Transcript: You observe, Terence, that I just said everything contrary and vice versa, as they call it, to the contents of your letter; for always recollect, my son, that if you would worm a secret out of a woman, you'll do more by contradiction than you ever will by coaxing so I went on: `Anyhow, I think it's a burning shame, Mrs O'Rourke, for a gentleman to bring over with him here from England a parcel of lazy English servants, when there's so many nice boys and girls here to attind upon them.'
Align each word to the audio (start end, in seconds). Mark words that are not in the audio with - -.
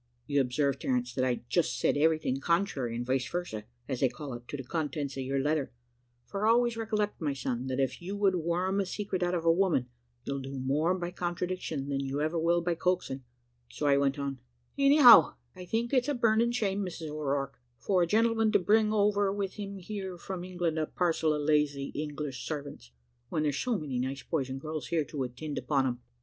You 0.25 0.41
observe, 0.41 0.79
Terence, 0.79 1.13
that 1.13 1.23
I 1.23 1.41
just 1.47 1.77
said 1.77 1.95
everything 1.95 2.39
contrary 2.39 2.95
and 2.95 3.05
vice 3.05 3.27
versa, 3.29 3.65
as 3.87 3.99
they 3.99 4.09
call 4.09 4.33
it, 4.33 4.47
to 4.47 4.57
the 4.57 4.63
contents 4.63 5.15
of 5.15 5.21
your 5.23 5.37
letter; 5.37 5.71
for 6.25 6.47
always 6.47 6.75
recollect, 6.75 7.21
my 7.21 7.33
son, 7.33 7.67
that 7.67 7.79
if 7.79 8.01
you 8.01 8.15
would 8.17 8.33
worm 8.33 8.79
a 8.79 8.85
secret 8.87 9.21
out 9.21 9.35
of 9.35 9.45
a 9.45 9.51
woman, 9.51 9.89
you'll 10.23 10.39
do 10.41 10.57
more 10.57 10.97
by 10.97 11.11
contradiction 11.11 11.87
than 11.89 11.99
you 11.99 12.19
ever 12.19 12.39
will 12.39 12.61
by 12.61 12.73
coaxing 12.73 13.23
so 13.69 13.85
I 13.85 13.95
went 13.97 14.17
on: 14.17 14.39
`Anyhow, 14.75 15.35
I 15.55 15.65
think 15.65 15.93
it's 15.93 16.09
a 16.09 16.15
burning 16.15 16.51
shame, 16.51 16.83
Mrs 16.83 17.11
O'Rourke, 17.11 17.59
for 17.77 18.01
a 18.01 18.07
gentleman 18.07 18.51
to 18.53 18.57
bring 18.59 18.91
over 18.91 19.31
with 19.31 19.53
him 19.53 19.77
here 19.77 20.17
from 20.17 20.43
England 20.43 20.79
a 20.79 20.87
parcel 20.87 21.31
of 21.31 21.43
lazy 21.43 21.89
English 21.93 22.43
servants, 22.47 22.91
when 23.29 23.43
there's 23.43 23.55
so 23.59 23.77
many 23.77 23.99
nice 23.99 24.23
boys 24.23 24.49
and 24.49 24.59
girls 24.59 24.87
here 24.87 25.03
to 25.05 25.21
attind 25.21 25.59
upon 25.59 25.85
them.' 25.85 26.01